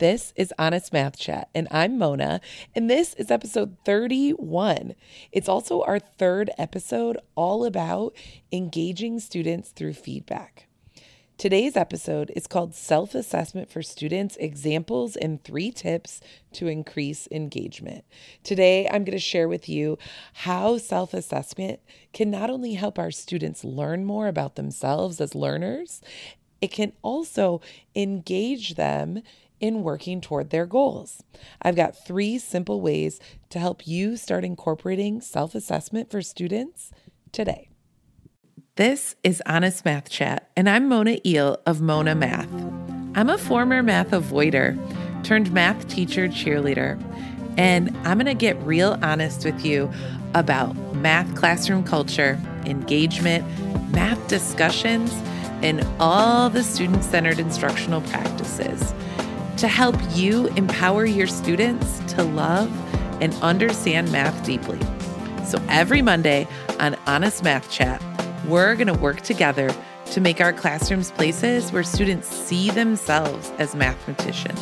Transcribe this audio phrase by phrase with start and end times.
[0.00, 2.40] This is Honest Math Chat, and I'm Mona,
[2.74, 4.94] and this is episode 31.
[5.30, 8.16] It's also our third episode all about
[8.50, 10.68] engaging students through feedback.
[11.36, 16.22] Today's episode is called Self Assessment for Students Examples and Three Tips
[16.52, 18.06] to Increase Engagement.
[18.42, 19.98] Today, I'm going to share with you
[20.32, 21.78] how self assessment
[22.14, 26.00] can not only help our students learn more about themselves as learners,
[26.62, 27.60] it can also
[27.94, 29.22] engage them
[29.60, 31.22] in working toward their goals.
[31.62, 36.90] I've got three simple ways to help you start incorporating self assessment for students
[37.30, 37.68] today.
[38.76, 42.50] This is Honest Math Chat, and I'm Mona Iehl of Mona Math.
[43.14, 44.78] I'm a former math avoider
[45.22, 46.98] turned math teacher cheerleader,
[47.58, 49.92] and I'm going to get real honest with you
[50.34, 53.44] about math classroom culture, engagement,
[53.92, 55.12] math discussions,
[55.62, 58.94] and all the student centered instructional practices
[59.60, 62.72] to help you empower your students to love
[63.20, 64.80] and understand math deeply.
[65.44, 68.02] So every Monday on Honest Math Chat,
[68.46, 69.70] we're going to work together
[70.12, 74.58] to make our classrooms places where students see themselves as mathematicians.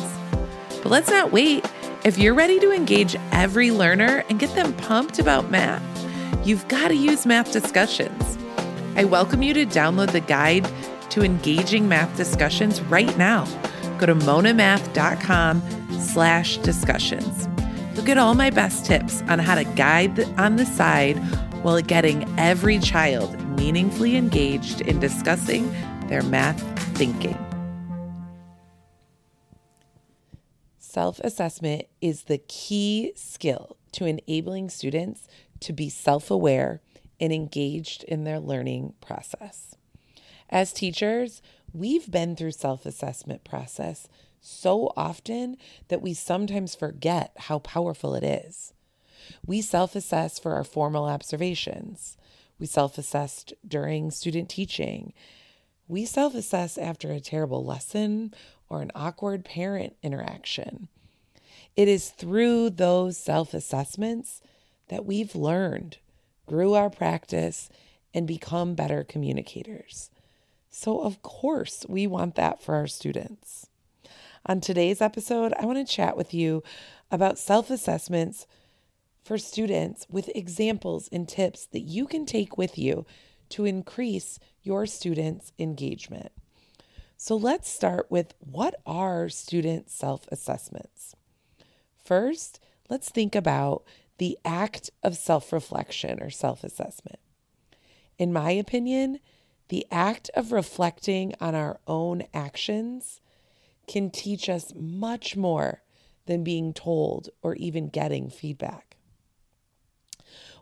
[0.83, 1.65] But let's not wait.
[2.03, 5.81] If you're ready to engage every learner and get them pumped about math,
[6.45, 8.37] you've got to use math discussions.
[8.97, 10.69] I welcome you to download the guide
[11.11, 13.47] to engaging math discussions right now
[13.99, 15.61] go to monamath.com
[15.99, 17.47] slash discussions.
[17.93, 21.17] You'll get all my best tips on how to guide on the side
[21.63, 25.69] while getting every child meaningfully engaged in discussing
[26.07, 26.61] their math
[26.97, 27.37] thinking.
[30.77, 35.27] Self assessment is the key skill to enabling students
[35.59, 36.81] to be self aware
[37.19, 39.75] and engaged in their learning process.
[40.49, 41.41] As teachers,
[41.73, 44.07] we've been through self-assessment process
[44.41, 45.57] so often
[45.89, 48.73] that we sometimes forget how powerful it is.
[49.45, 52.17] We self-assess for our formal observations.
[52.57, 55.13] We self-assessed during student teaching.
[55.87, 58.33] We self-assess after a terrible lesson
[58.69, 60.87] or an awkward parent interaction.
[61.75, 64.41] It is through those self-assessments
[64.89, 65.97] that we've learned,
[66.47, 67.69] grew our practice,
[68.13, 70.09] and become better communicators.
[70.81, 73.67] So, of course, we want that for our students.
[74.45, 76.63] On today's episode, I want to chat with you
[77.11, 78.47] about self assessments
[79.21, 83.05] for students with examples and tips that you can take with you
[83.49, 86.31] to increase your students' engagement.
[87.17, 91.13] So, let's start with what are student self assessments?
[92.01, 93.83] First, let's think about
[94.17, 97.19] the act of self reflection or self assessment.
[98.17, 99.19] In my opinion,
[99.69, 103.21] the act of reflecting on our own actions
[103.87, 105.81] can teach us much more
[106.25, 108.97] than being told or even getting feedback.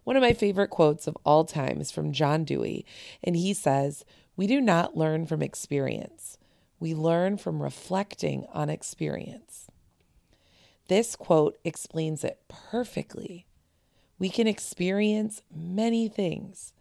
[0.03, 2.85] One of my favorite quotes of all time is from John Dewey,
[3.23, 4.05] and he says,
[4.37, 6.37] We do not learn from experience,
[6.79, 9.67] we learn from reflecting on experience.
[10.87, 13.45] This quote explains it perfectly.
[14.19, 16.71] We can experience many things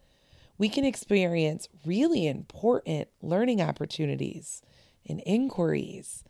[0.57, 4.61] we can experience really important learning opportunities
[5.07, 6.23] and inquiries.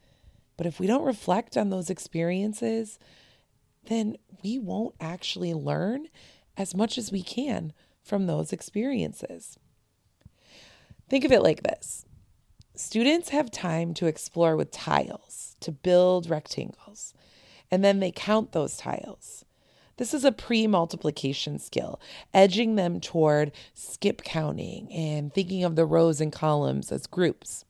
[0.58, 3.00] But if we don't reflect on those experiences,
[3.86, 6.08] then we won't actually learn
[6.58, 7.74] as much as we can
[8.04, 9.58] from those experiences.
[11.10, 12.06] Think of it like this
[12.76, 17.14] students have time to explore with tiles, to build rectangles,
[17.72, 19.46] and then they count those tiles.
[19.98, 22.00] This is a pre multiplication skill,
[22.34, 27.66] edging them toward skip counting and thinking of the rows and columns as groups.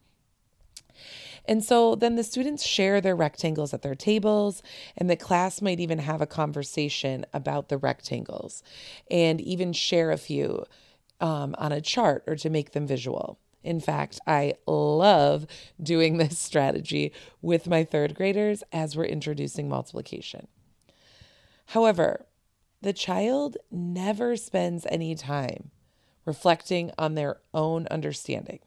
[1.46, 4.62] And so then the students share their rectangles at their tables,
[4.98, 8.64] and the class might even have a conversation about the rectangles
[9.10, 10.66] and even share a few
[11.22, 13.40] um, on a chart or to make them visual.
[13.64, 15.48] In fact, I love
[15.82, 20.48] doing this strategy with my third graders as we're introducing multiplication.
[21.68, 22.26] However,
[22.82, 25.72] the child never spends any time
[26.26, 28.60] reflecting on their own understanding.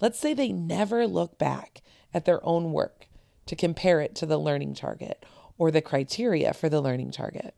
[0.00, 1.82] Let's say they never look back
[2.12, 3.08] at their own work
[3.46, 5.24] to compare it to the learning target
[5.56, 7.54] or the criteria for the learning target.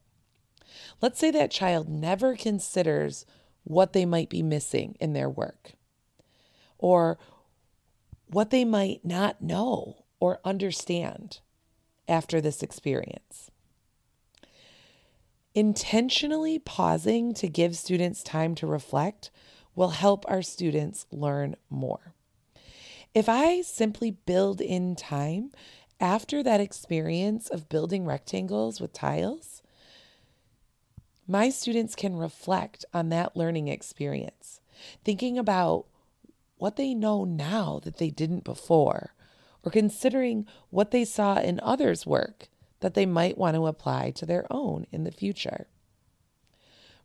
[1.01, 3.27] Let's say that child never considers
[3.65, 5.73] what they might be missing in their work
[6.79, 7.19] or
[8.29, 11.41] what they might not know or understand
[12.09, 13.51] after this experience.
[15.57, 19.31] Intentionally pausing to give students time to reflect
[19.75, 22.13] will help our students learn more.
[23.15, 25.53] If I simply build in time
[25.99, 29.63] after that experience of building rectangles with tiles,
[31.27, 34.61] my students can reflect on that learning experience,
[35.07, 35.87] thinking about
[36.59, 39.15] what they know now that they didn't before,
[39.65, 42.51] or considering what they saw in others' work
[42.81, 45.67] that they might want to apply to their own in the future.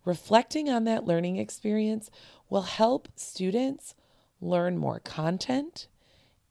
[0.04, 2.10] Reflecting on that learning experience
[2.50, 3.96] will help students
[4.42, 5.88] learn more content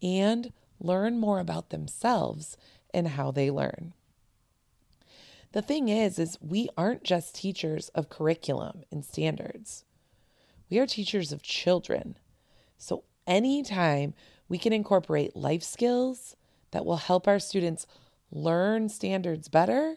[0.02, 2.56] and learn more about themselves
[2.94, 3.92] and how they learn.
[5.52, 9.84] The thing is is we aren't just teachers of curriculum and standards.
[10.70, 12.16] We are teachers of children.
[12.78, 14.14] So anytime
[14.48, 16.36] we can incorporate life skills
[16.70, 17.86] that will help our students
[18.30, 19.96] learn standards better,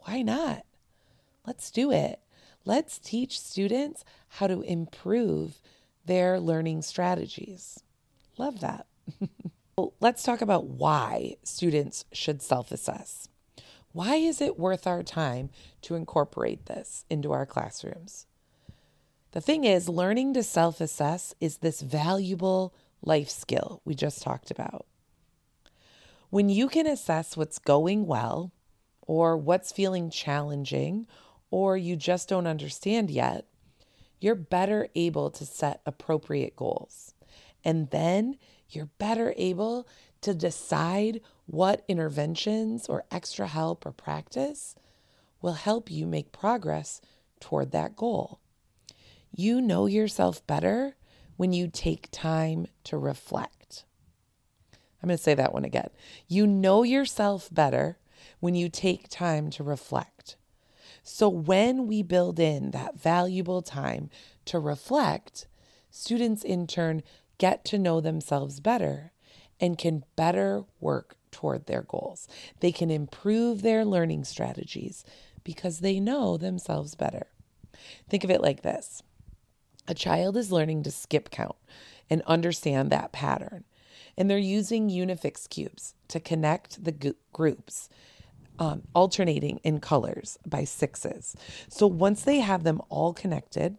[0.00, 0.64] why not?
[1.46, 2.20] Let's do it.
[2.64, 5.60] Let's teach students how to improve
[6.06, 7.82] their learning strategies.
[8.38, 8.86] Love that.
[9.76, 13.28] well, let's talk about why students should self assess.
[13.92, 15.50] Why is it worth our time
[15.82, 18.26] to incorporate this into our classrooms?
[19.32, 24.50] The thing is, learning to self assess is this valuable life skill we just talked
[24.50, 24.86] about.
[26.34, 28.50] When you can assess what's going well,
[29.02, 31.06] or what's feeling challenging,
[31.52, 33.46] or you just don't understand yet,
[34.20, 37.14] you're better able to set appropriate goals.
[37.64, 38.36] And then
[38.68, 39.86] you're better able
[40.22, 44.74] to decide what interventions or extra help or practice
[45.40, 47.00] will help you make progress
[47.38, 48.40] toward that goal.
[49.30, 50.96] You know yourself better
[51.36, 53.84] when you take time to reflect.
[55.04, 55.90] I'm going to say that one again.
[56.28, 57.98] You know yourself better
[58.40, 60.36] when you take time to reflect.
[61.02, 64.08] So, when we build in that valuable time
[64.46, 65.46] to reflect,
[65.90, 67.02] students in turn
[67.36, 69.12] get to know themselves better
[69.60, 72.26] and can better work toward their goals.
[72.60, 75.04] They can improve their learning strategies
[75.44, 77.26] because they know themselves better.
[78.08, 79.02] Think of it like this
[79.86, 81.56] a child is learning to skip count
[82.08, 83.64] and understand that pattern.
[84.16, 87.88] And they're using Unifix cubes to connect the g- groups,
[88.58, 91.34] um, alternating in colors by sixes.
[91.68, 93.76] So once they have them all connected,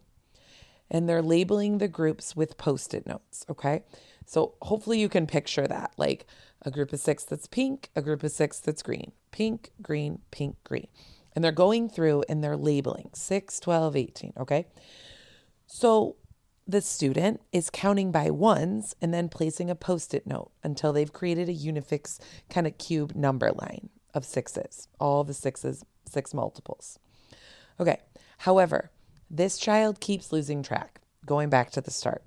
[0.89, 3.83] and they're labeling the groups with post it notes, okay?
[4.25, 6.27] So hopefully you can picture that like
[6.61, 10.57] a group of six that's pink, a group of six that's green, pink, green, pink,
[10.63, 10.87] green.
[11.33, 14.67] And they're going through and they're labeling 6, 12, 18, okay?
[15.67, 16.15] So
[16.67, 21.13] the student is counting by ones and then placing a post it note until they've
[21.13, 22.19] created a Unifix
[22.49, 26.97] kind of cube number line of sixes, all the sixes, six multiples.
[27.79, 27.99] Okay,
[28.39, 28.89] however,
[29.29, 32.23] this child keeps losing track, going back to the start.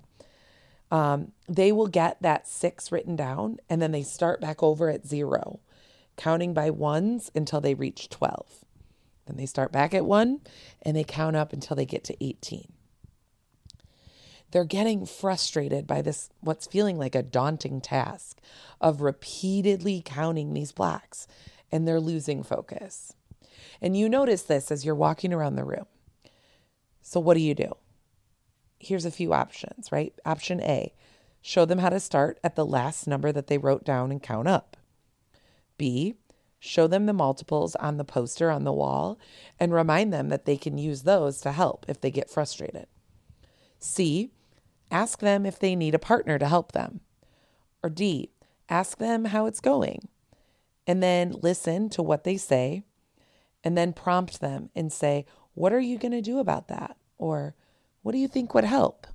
[0.91, 5.05] Um, they will get that six written down and then they start back over at
[5.05, 5.59] zero,
[6.15, 8.65] counting by ones until they reach 12.
[9.25, 10.39] Then they start back at one
[10.81, 12.71] and they count up until they get to 18
[14.51, 18.39] they're getting frustrated by this, what's feeling like a daunting task
[18.81, 21.27] of repeatedly counting these blocks,
[21.71, 23.13] and they're losing focus.
[23.81, 25.85] And you notice this as you're walking around the room.
[27.01, 27.75] So, what do you do?
[28.79, 30.13] Here's a few options, right?
[30.25, 30.93] Option A
[31.41, 34.47] show them how to start at the last number that they wrote down and count
[34.47, 34.77] up.
[35.77, 36.15] B,
[36.59, 39.17] show them the multiples on the poster on the wall
[39.59, 42.87] and remind them that they can use those to help if they get frustrated.
[43.79, 44.31] C,
[44.91, 47.01] Ask them if they need a partner to help them.
[47.83, 48.31] Or D,
[48.69, 50.07] ask them how it's going.
[50.87, 52.83] And then listen to what they say.
[53.63, 56.97] And then prompt them and say, What are you going to do about that?
[57.17, 57.55] Or
[58.01, 59.05] what do you think would help?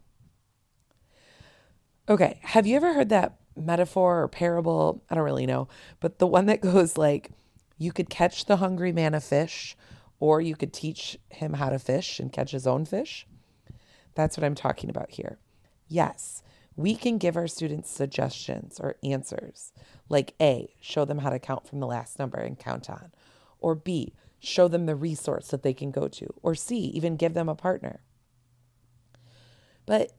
[2.09, 5.02] Okay, have you ever heard that metaphor or parable?
[5.09, 5.69] I don't really know,
[6.00, 7.31] but the one that goes like,
[7.78, 9.76] you could catch the hungry man a fish,
[10.21, 13.26] or you could teach him how to fish and catch his own fish.
[14.14, 15.38] That's what I'm talking about here.
[15.88, 16.42] Yes,
[16.76, 19.72] we can give our students suggestions or answers,
[20.08, 23.12] like A, show them how to count from the last number and count on,
[23.60, 27.34] or B, show them the resource that they can go to, or C, even give
[27.34, 28.00] them a partner.
[29.86, 30.12] But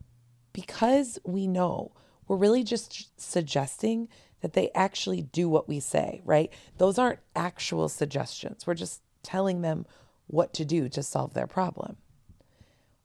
[0.54, 1.92] because we know,
[2.28, 4.08] we're really just suggesting
[4.42, 6.52] that they actually do what we say, right?
[6.78, 8.66] Those aren't actual suggestions.
[8.66, 9.86] We're just telling them
[10.28, 11.98] what to do to solve their problem.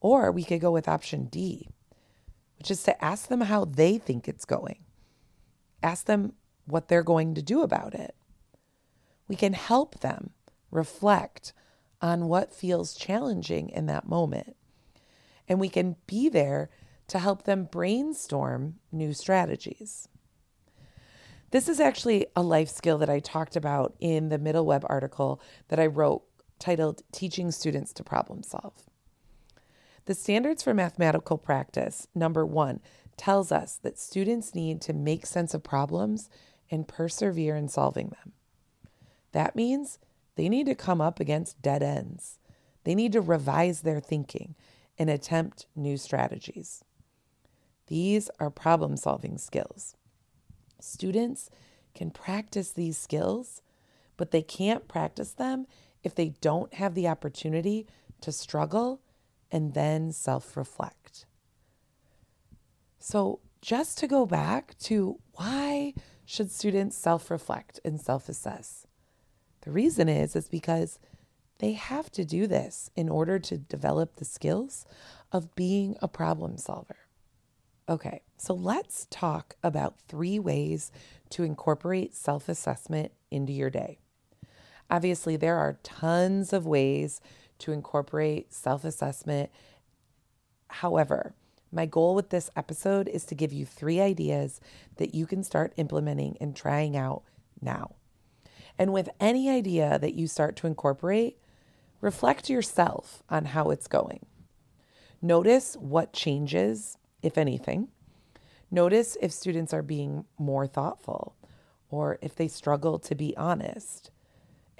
[0.00, 1.68] Or we could go with option D
[2.60, 4.84] which is to ask them how they think it's going.
[5.82, 6.34] Ask them
[6.66, 8.14] what they're going to do about it.
[9.28, 10.30] We can help them
[10.70, 11.54] reflect
[12.02, 14.56] on what feels challenging in that moment.
[15.48, 16.68] And we can be there
[17.08, 20.06] to help them brainstorm new strategies.
[21.52, 25.40] This is actually a life skill that I talked about in the Middle Web article
[25.68, 26.24] that I wrote
[26.58, 28.89] titled Teaching Students to Problem Solve.
[30.06, 32.80] The standards for mathematical practice, number one,
[33.16, 36.30] tells us that students need to make sense of problems
[36.70, 38.32] and persevere in solving them.
[39.32, 39.98] That means
[40.36, 42.38] they need to come up against dead ends.
[42.84, 44.54] They need to revise their thinking
[44.98, 46.82] and attempt new strategies.
[47.88, 49.96] These are problem solving skills.
[50.80, 51.50] Students
[51.94, 53.62] can practice these skills,
[54.16, 55.66] but they can't practice them
[56.02, 57.86] if they don't have the opportunity
[58.20, 59.00] to struggle
[59.52, 61.26] and then self reflect.
[62.98, 68.86] So, just to go back to why should students self reflect and self assess?
[69.62, 70.98] The reason is is because
[71.58, 74.86] they have to do this in order to develop the skills
[75.30, 76.96] of being a problem solver.
[77.88, 80.90] Okay, so let's talk about three ways
[81.30, 83.98] to incorporate self assessment into your day.
[84.90, 87.20] Obviously, there are tons of ways
[87.60, 89.50] to incorporate self assessment.
[90.68, 91.34] However,
[91.72, 94.60] my goal with this episode is to give you three ideas
[94.96, 97.22] that you can start implementing and trying out
[97.60, 97.94] now.
[98.78, 101.38] And with any idea that you start to incorporate,
[102.00, 104.26] reflect yourself on how it's going.
[105.22, 107.88] Notice what changes, if anything.
[108.70, 111.36] Notice if students are being more thoughtful
[111.90, 114.10] or if they struggle to be honest.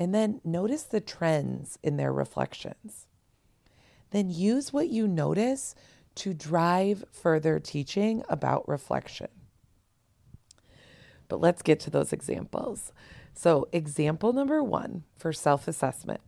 [0.01, 3.07] And then notice the trends in their reflections.
[4.13, 5.75] Then use what you notice
[6.17, 9.29] to drive further teaching about reflection.
[11.29, 12.93] But let's get to those examples.
[13.35, 16.23] So, example number one for self assessment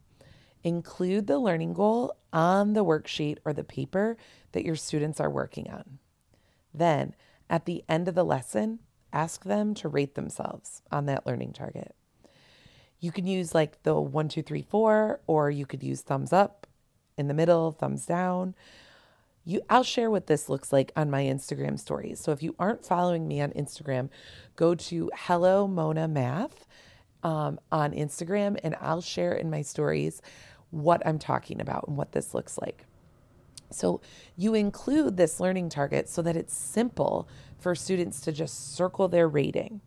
[0.62, 4.18] include the learning goal on the worksheet or the paper
[4.52, 5.98] that your students are working on.
[6.72, 7.14] Then,
[7.50, 8.80] at the end of the lesson,
[9.12, 11.96] ask them to rate themselves on that learning target.
[13.02, 16.68] You can use like the one, two, three, four, or you could use thumbs up
[17.18, 18.54] in the middle, thumbs down.
[19.44, 22.20] You, I'll share what this looks like on my Instagram stories.
[22.20, 24.08] So if you aren't following me on Instagram,
[24.54, 26.64] go to Hello Mona Math
[27.24, 30.22] um, on Instagram, and I'll share in my stories
[30.70, 32.86] what I'm talking about and what this looks like.
[33.72, 34.00] So
[34.36, 37.28] you include this learning target so that it's simple
[37.58, 39.80] for students to just circle their rating.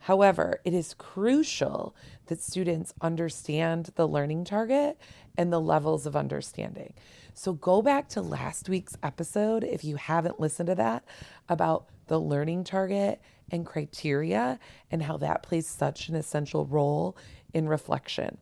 [0.00, 1.94] However, it is crucial
[2.26, 4.98] that students understand the learning target
[5.36, 6.94] and the levels of understanding.
[7.34, 11.04] So go back to last week's episode if you haven't listened to that
[11.48, 14.58] about the learning target and criteria
[14.90, 17.16] and how that plays such an essential role
[17.52, 18.38] in reflection.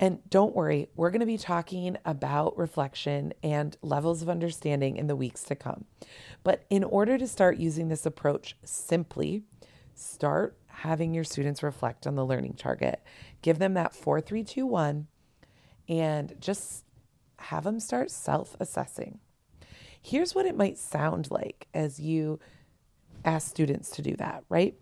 [0.00, 5.06] And don't worry, we're going to be talking about reflection and levels of understanding in
[5.06, 5.84] the weeks to come.
[6.42, 9.44] But in order to start using this approach simply,
[9.94, 13.02] start having your students reflect on the learning target.
[13.42, 15.06] Give them that 4321
[15.88, 16.84] and just
[17.38, 19.20] have them start self assessing.
[20.00, 22.38] Here's what it might sound like as you
[23.24, 24.74] ask students to do that, right?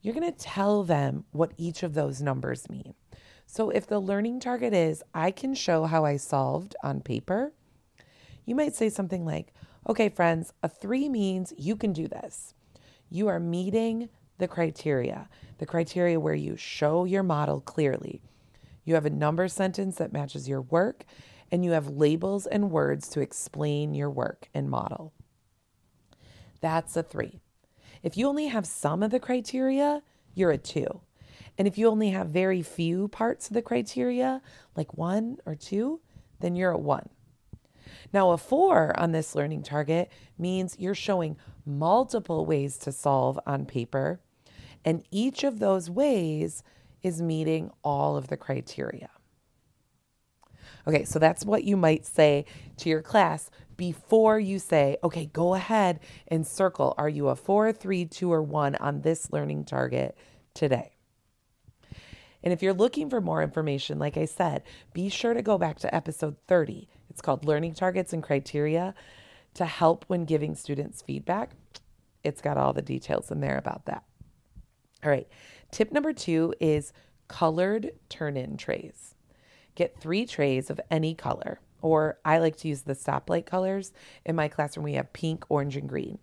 [0.00, 2.94] You're going to tell them what each of those numbers mean.
[3.46, 7.52] So if the learning target is, I can show how I solved on paper,
[8.44, 9.52] you might say something like,
[9.88, 12.54] okay, friends, a three means you can do this.
[13.10, 14.08] You are meeting
[14.38, 18.20] the criteria, the criteria where you show your model clearly.
[18.84, 21.04] You have a number sentence that matches your work,
[21.50, 25.12] and you have labels and words to explain your work and model.
[26.60, 27.40] That's a three.
[28.02, 30.02] If you only have some of the criteria,
[30.34, 31.00] you're a two.
[31.56, 34.42] And if you only have very few parts of the criteria,
[34.76, 36.00] like one or two,
[36.40, 37.08] then you're a one.
[38.14, 43.66] Now, a four on this learning target means you're showing multiple ways to solve on
[43.66, 44.20] paper,
[44.84, 46.62] and each of those ways
[47.02, 49.10] is meeting all of the criteria.
[50.86, 52.44] Okay, so that's what you might say
[52.76, 56.94] to your class before you say, okay, go ahead and circle.
[56.96, 60.16] Are you a four, three, two, or one on this learning target
[60.54, 60.93] today?
[62.44, 65.78] And if you're looking for more information, like I said, be sure to go back
[65.78, 66.88] to episode 30.
[67.08, 68.94] It's called Learning Targets and Criteria
[69.54, 71.52] to help when giving students feedback.
[72.22, 74.04] It's got all the details in there about that.
[75.02, 75.26] All right.
[75.70, 76.92] Tip number two is
[77.28, 79.14] colored turn in trays.
[79.74, 83.92] Get three trays of any color, or I like to use the stoplight colors.
[84.24, 86.18] In my classroom, we have pink, orange, and green.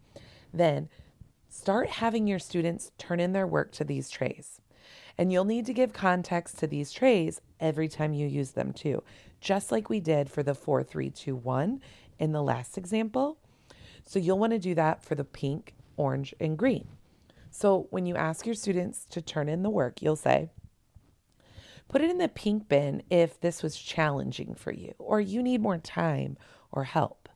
[0.53, 0.87] Then
[1.49, 4.60] start having your students turn in their work to these trays.
[5.21, 9.03] And you'll need to give context to these trays every time you use them too,
[9.39, 11.79] just like we did for the 4321
[12.17, 13.37] in the last example.
[14.03, 16.87] So you'll want to do that for the pink, orange, and green.
[17.51, 20.49] So when you ask your students to turn in the work, you'll say,
[21.87, 25.61] Put it in the pink bin if this was challenging for you, or you need
[25.61, 26.35] more time
[26.71, 27.29] or help.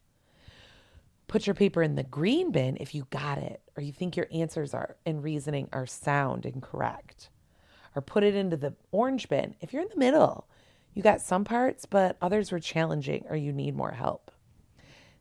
[1.27, 4.27] Put your paper in the green bin if you got it, or you think your
[4.31, 7.29] answers are and reasoning are sound and correct.
[7.95, 10.47] Or put it into the orange bin if you're in the middle.
[10.93, 14.31] You got some parts, but others were challenging or you need more help.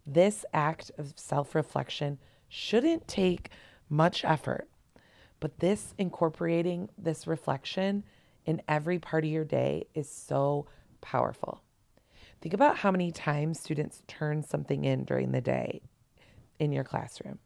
[0.06, 3.50] This act of self reflection shouldn't take
[3.88, 4.68] much effort,
[5.40, 8.04] but this incorporating this reflection
[8.44, 10.66] in every part of your day is so
[11.00, 11.62] powerful.
[12.40, 15.80] Think about how many times students turn something in during the day
[16.58, 17.38] in your classroom.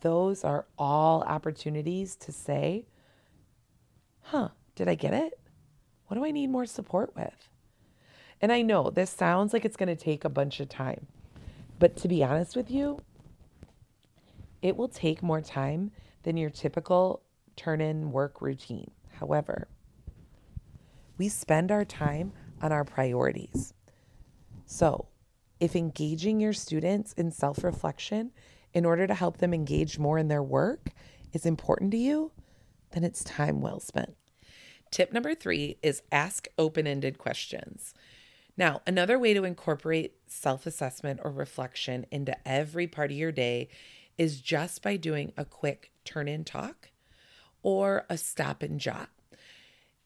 [0.00, 2.86] Those are all opportunities to say,
[4.26, 5.38] huh, did I get it?
[6.06, 7.48] What do I need more support with?
[8.40, 11.06] And I know this sounds like it's going to take a bunch of time,
[11.78, 13.00] but to be honest with you,
[14.62, 15.92] it will take more time
[16.24, 17.22] than your typical
[17.54, 18.90] turn in work routine.
[19.12, 19.68] However,
[21.18, 23.72] we spend our time on our priorities.
[24.66, 25.08] So,
[25.60, 28.32] if engaging your students in self reflection
[28.74, 30.90] in order to help them engage more in their work
[31.32, 32.32] is important to you,
[32.92, 34.16] then it's time well spent.
[34.90, 37.94] Tip number three is ask open ended questions.
[38.56, 43.68] Now, another way to incorporate self assessment or reflection into every part of your day
[44.16, 46.90] is just by doing a quick turn in talk
[47.62, 49.10] or a stop and jot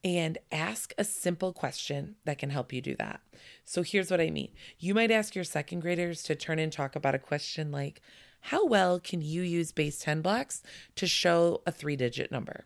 [0.02, 3.20] and ask a simple question that can help you do that.
[3.64, 4.50] So here's what I mean.
[4.78, 8.00] You might ask your second graders to turn and talk about a question like,
[8.40, 10.62] How well can you use base 10 blocks
[10.96, 12.64] to show a three digit number?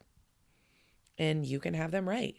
[1.18, 2.36] And you can have them right.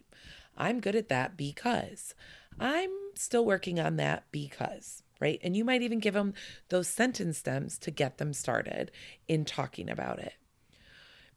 [0.58, 2.16] I'm good at that because
[2.60, 5.40] I'm still working on that because, right?
[5.44, 6.34] And you might even give them
[6.70, 8.92] those sentence stems to get them started
[9.28, 10.34] in talking about it.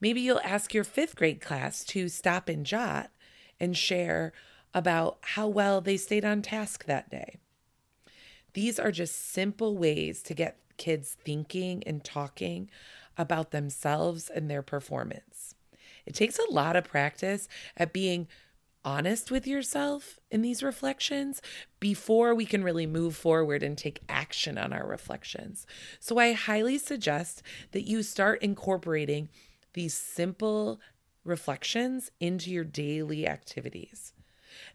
[0.01, 3.11] Maybe you'll ask your fifth grade class to stop and jot
[3.59, 4.33] and share
[4.73, 7.39] about how well they stayed on task that day.
[8.55, 12.71] These are just simple ways to get kids thinking and talking
[13.17, 15.55] about themselves and their performance.
[16.07, 18.29] It takes a lot of practice at being
[18.85, 21.43] honest with yourself in these reflections
[21.81, 25.67] before we can really move forward and take action on our reflections.
[26.01, 29.29] So I highly suggest that you start incorporating
[29.75, 30.81] these simple
[31.25, 34.15] reflections into your daily activities.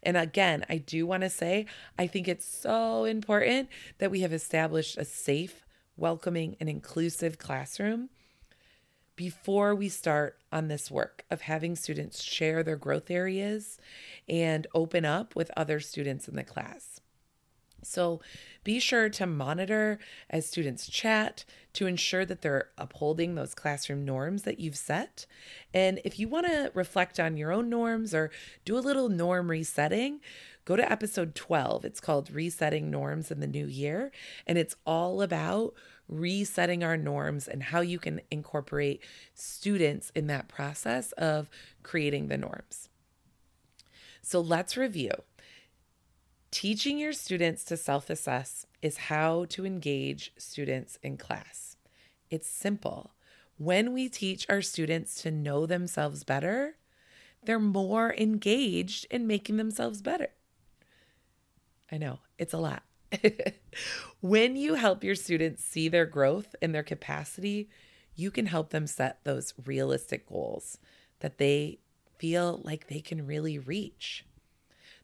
[0.04, 1.66] And again, I do want to say,
[1.98, 5.63] I think it's so important that we have established a safe,
[5.98, 8.10] welcoming, and inclusive classroom
[9.16, 13.78] before we start on this work of having students share their growth areas
[14.28, 17.00] and open up with other students in the class.
[17.84, 18.22] So
[18.64, 24.44] be sure to monitor as students chat to ensure that they're upholding those classroom norms
[24.44, 25.26] that you've set.
[25.74, 28.32] And if you want to reflect on your own norms or
[28.64, 30.22] do a little norm resetting,
[30.66, 31.86] go to episode 12.
[31.86, 34.12] It's called Resetting Norms in the New Year.
[34.48, 35.74] And it's all about
[36.08, 39.02] resetting our norms and how you can incorporate
[39.34, 41.50] students in that process of
[41.82, 42.90] creating the norms.
[44.22, 45.12] So let's review.
[46.52, 51.78] Teaching your students to self assess is how to engage students in class.
[52.30, 53.12] It's simple.
[53.58, 56.76] When we teach our students to know themselves better,
[57.44, 60.30] they're more engaged in making themselves better.
[61.94, 62.82] I know, it's a lot.
[64.22, 67.70] when you help your students see their growth and their capacity,
[68.16, 70.80] you can help them set those realistic goals
[71.20, 71.78] that they
[72.18, 74.26] feel like they can really reach.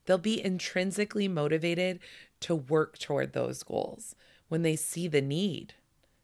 [0.05, 1.99] They'll be intrinsically motivated
[2.39, 4.15] to work toward those goals
[4.47, 5.75] when they see the need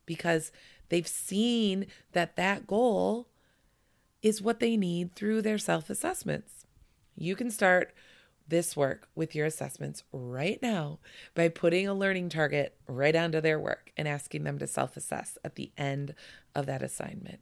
[0.07, 0.51] because
[0.89, 3.27] they've seen that that goal
[4.23, 6.65] is what they need through their self assessments.
[7.15, 7.93] You can start
[8.47, 10.99] this work with your assessments right now
[11.33, 15.37] by putting a learning target right onto their work and asking them to self assess
[15.43, 16.13] at the end
[16.53, 17.39] of that assignment.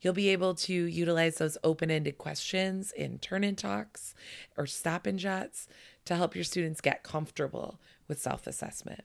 [0.00, 4.14] You'll be able to utilize those open ended questions in turn in talks
[4.56, 5.68] or stop and jots
[6.04, 9.04] to help your students get comfortable with self assessment.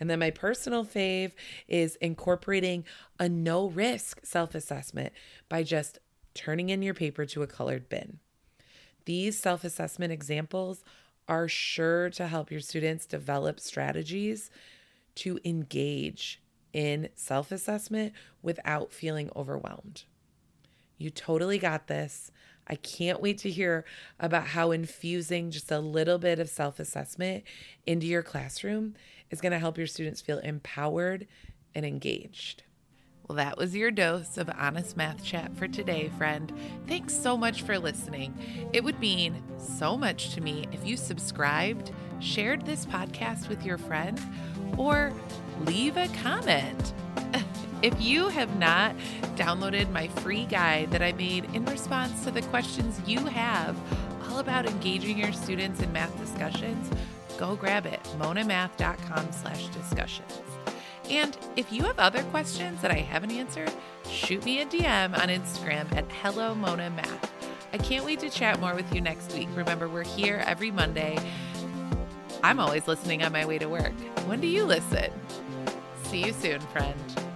[0.00, 1.32] And then my personal fave
[1.66, 2.84] is incorporating
[3.18, 5.12] a no risk self assessment
[5.48, 5.98] by just
[6.34, 8.20] turning in your paper to a colored bin.
[9.08, 10.84] These self assessment examples
[11.28, 14.50] are sure to help your students develop strategies
[15.14, 16.42] to engage
[16.74, 20.04] in self assessment without feeling overwhelmed.
[20.98, 22.30] You totally got this.
[22.66, 23.86] I can't wait to hear
[24.20, 27.44] about how infusing just a little bit of self assessment
[27.86, 28.94] into your classroom
[29.30, 31.26] is going to help your students feel empowered
[31.74, 32.62] and engaged.
[33.28, 36.50] Well, that was your dose of honest math chat for today, friend.
[36.86, 38.34] Thanks so much for listening.
[38.72, 43.76] It would mean so much to me if you subscribed, shared this podcast with your
[43.76, 44.18] friend,
[44.78, 45.12] or
[45.66, 46.94] leave a comment.
[47.80, 48.96] If you have not
[49.36, 53.76] downloaded my free guide that I made in response to the questions you have
[54.28, 56.90] all about engaging your students in math discussions,
[57.38, 60.57] go grab it, monamath.com slash discussions.
[61.10, 63.72] And if you have other questions that I haven't answered,
[64.10, 67.32] shoot me a DM on Instagram at Hello Mona Math.
[67.72, 69.48] I can't wait to chat more with you next week.
[69.54, 71.18] Remember, we're here every Monday.
[72.42, 73.92] I'm always listening on my way to work.
[74.26, 75.10] When do you listen?
[76.04, 77.27] See you soon, friend.